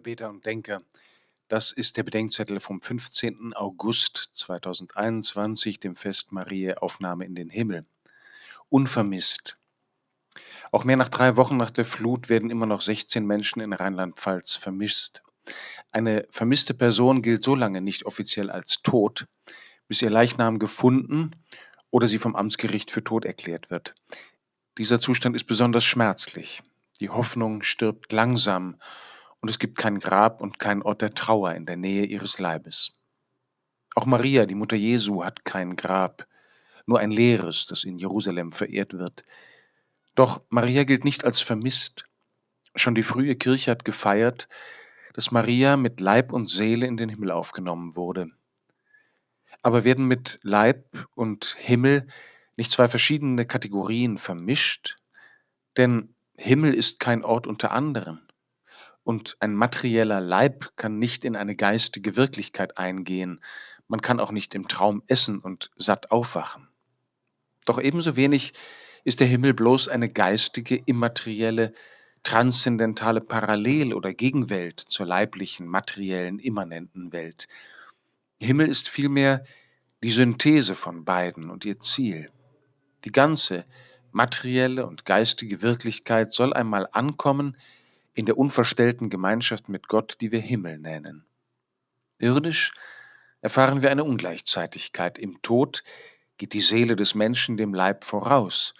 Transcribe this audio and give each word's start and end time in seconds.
Beter 0.00 0.30
und 0.30 0.44
Denker. 0.46 0.82
Das 1.48 1.72
ist 1.72 1.96
der 1.96 2.02
Bedenkzettel 2.02 2.58
vom 2.60 2.80
15. 2.80 3.52
August 3.54 4.16
2021, 4.32 5.78
dem 5.78 5.94
Fest 5.94 6.32
Mariä 6.32 6.78
Aufnahme 6.80 7.24
in 7.24 7.34
den 7.34 7.50
Himmel. 7.50 7.84
Unvermisst. 8.70 9.56
Auch 10.72 10.84
mehr 10.84 10.96
nach 10.96 11.08
drei 11.08 11.36
Wochen 11.36 11.56
nach 11.56 11.70
der 11.70 11.84
Flut 11.84 12.28
werden 12.28 12.50
immer 12.50 12.66
noch 12.66 12.80
16 12.80 13.26
Menschen 13.26 13.60
in 13.60 13.72
Rheinland-Pfalz 13.72 14.56
vermisst. 14.56 15.22
Eine 15.92 16.26
vermisste 16.30 16.74
Person 16.74 17.22
gilt 17.22 17.44
so 17.44 17.54
lange 17.54 17.80
nicht 17.80 18.06
offiziell 18.06 18.50
als 18.50 18.82
tot, 18.82 19.26
bis 19.86 20.02
ihr 20.02 20.10
Leichnam 20.10 20.58
gefunden 20.58 21.30
oder 21.90 22.08
sie 22.08 22.18
vom 22.18 22.34
Amtsgericht 22.34 22.90
für 22.90 23.04
tot 23.04 23.24
erklärt 23.24 23.70
wird. 23.70 23.94
Dieser 24.78 24.98
Zustand 24.98 25.36
ist 25.36 25.44
besonders 25.44 25.84
schmerzlich. 25.84 26.62
Die 27.00 27.10
Hoffnung 27.10 27.62
stirbt 27.62 28.12
langsam 28.12 28.76
und 29.44 29.50
es 29.50 29.58
gibt 29.58 29.76
kein 29.76 29.98
Grab 29.98 30.40
und 30.40 30.58
kein 30.58 30.80
Ort 30.80 31.02
der 31.02 31.12
Trauer 31.12 31.52
in 31.52 31.66
der 31.66 31.76
Nähe 31.76 32.06
ihres 32.06 32.38
Leibes. 32.38 32.94
Auch 33.94 34.06
Maria, 34.06 34.46
die 34.46 34.54
Mutter 34.54 34.74
Jesu, 34.74 35.22
hat 35.22 35.44
kein 35.44 35.76
Grab, 35.76 36.26
nur 36.86 36.98
ein 36.98 37.10
leeres, 37.10 37.66
das 37.66 37.84
in 37.84 37.98
Jerusalem 37.98 38.52
verehrt 38.52 38.94
wird. 38.94 39.22
Doch 40.14 40.40
Maria 40.48 40.84
gilt 40.84 41.04
nicht 41.04 41.26
als 41.26 41.42
vermisst. 41.42 42.06
Schon 42.74 42.94
die 42.94 43.02
frühe 43.02 43.36
Kirche 43.36 43.70
hat 43.70 43.84
gefeiert, 43.84 44.48
dass 45.12 45.30
Maria 45.30 45.76
mit 45.76 46.00
Leib 46.00 46.32
und 46.32 46.48
Seele 46.48 46.86
in 46.86 46.96
den 46.96 47.10
Himmel 47.10 47.30
aufgenommen 47.30 47.96
wurde. 47.96 48.30
Aber 49.60 49.84
werden 49.84 50.06
mit 50.06 50.38
Leib 50.40 50.86
und 51.14 51.54
Himmel 51.58 52.06
nicht 52.56 52.70
zwei 52.70 52.88
verschiedene 52.88 53.44
Kategorien 53.44 54.16
vermischt? 54.16 54.96
Denn 55.76 56.14
Himmel 56.38 56.72
ist 56.72 56.98
kein 56.98 57.22
Ort 57.22 57.46
unter 57.46 57.72
anderen 57.72 58.23
und 59.04 59.36
ein 59.40 59.54
materieller 59.54 60.20
Leib 60.20 60.72
kann 60.76 60.98
nicht 60.98 61.24
in 61.24 61.36
eine 61.36 61.54
geistige 61.54 62.16
Wirklichkeit 62.16 62.78
eingehen, 62.78 63.40
man 63.86 64.00
kann 64.00 64.18
auch 64.18 64.32
nicht 64.32 64.54
im 64.54 64.66
Traum 64.66 65.02
essen 65.06 65.38
und 65.38 65.70
satt 65.76 66.10
aufwachen. 66.10 66.68
Doch 67.66 67.80
ebenso 67.80 68.16
wenig 68.16 68.54
ist 69.04 69.20
der 69.20 69.26
Himmel 69.26 69.54
bloß 69.54 69.88
eine 69.88 70.08
geistige, 70.08 70.76
immaterielle, 70.76 71.74
transzendentale 72.22 73.20
Parallel- 73.20 73.92
oder 73.92 74.14
Gegenwelt 74.14 74.80
zur 74.80 75.04
leiblichen, 75.04 75.68
materiellen, 75.68 76.38
immanenten 76.38 77.12
Welt. 77.12 77.46
Himmel 78.40 78.68
ist 78.68 78.88
vielmehr 78.88 79.44
die 80.02 80.10
Synthese 80.10 80.74
von 80.74 81.04
beiden 81.04 81.50
und 81.50 81.66
ihr 81.66 81.78
Ziel. 81.78 82.30
Die 83.04 83.12
ganze 83.12 83.66
materielle 84.12 84.86
und 84.86 85.04
geistige 85.04 85.60
Wirklichkeit 85.60 86.32
soll 86.32 86.54
einmal 86.54 86.88
ankommen 86.92 87.56
in 88.14 88.26
der 88.26 88.38
unverstellten 88.38 89.10
Gemeinschaft 89.10 89.68
mit 89.68 89.88
Gott, 89.88 90.16
die 90.20 90.32
wir 90.32 90.40
Himmel 90.40 90.78
nennen. 90.78 91.24
Irdisch 92.18 92.72
erfahren 93.40 93.82
wir 93.82 93.90
eine 93.90 94.04
Ungleichzeitigkeit. 94.04 95.18
Im 95.18 95.42
Tod 95.42 95.82
geht 96.38 96.52
die 96.52 96.60
Seele 96.60 96.96
des 96.96 97.14
Menschen 97.14 97.56
dem 97.56 97.74
Leib 97.74 98.04
voraus. 98.04 98.74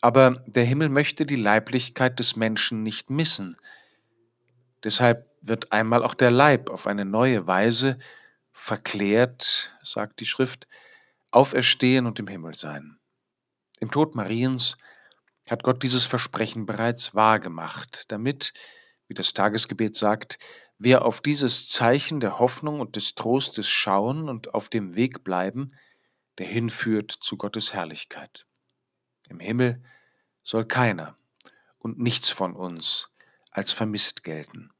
Aber 0.00 0.42
der 0.46 0.64
Himmel 0.64 0.88
möchte 0.88 1.26
die 1.26 1.36
Leiblichkeit 1.36 2.18
des 2.18 2.36
Menschen 2.36 2.82
nicht 2.82 3.10
missen. 3.10 3.56
Deshalb 4.82 5.30
wird 5.40 5.72
einmal 5.72 6.04
auch 6.04 6.14
der 6.14 6.30
Leib 6.30 6.70
auf 6.70 6.86
eine 6.86 7.04
neue 7.04 7.46
Weise 7.46 7.98
verklärt, 8.52 9.74
sagt 9.82 10.20
die 10.20 10.26
Schrift, 10.26 10.68
auferstehen 11.30 12.06
und 12.06 12.18
im 12.20 12.28
Himmel 12.28 12.54
sein. 12.54 12.98
Im 13.80 13.90
Tod 13.90 14.14
Mariens 14.14 14.78
hat 15.48 15.62
Gott 15.62 15.82
dieses 15.82 16.06
Versprechen 16.06 16.66
bereits 16.66 17.14
wahrgemacht, 17.14 18.10
damit, 18.10 18.52
wie 19.08 19.14
das 19.14 19.34
Tagesgebet 19.34 19.96
sagt, 19.96 20.38
wir 20.78 21.04
auf 21.04 21.20
dieses 21.20 21.68
Zeichen 21.68 22.20
der 22.20 22.38
Hoffnung 22.38 22.80
und 22.80 22.96
des 22.96 23.14
Trostes 23.14 23.68
schauen 23.68 24.28
und 24.28 24.54
auf 24.54 24.68
dem 24.68 24.96
Weg 24.96 25.22
bleiben, 25.22 25.72
der 26.38 26.46
hinführt 26.46 27.12
zu 27.12 27.36
Gottes 27.36 27.72
Herrlichkeit. 27.72 28.46
Im 29.28 29.40
Himmel 29.40 29.82
soll 30.42 30.64
keiner 30.64 31.16
und 31.78 31.98
nichts 31.98 32.30
von 32.30 32.54
uns 32.54 33.10
als 33.50 33.72
vermisst 33.72 34.24
gelten. 34.24 34.73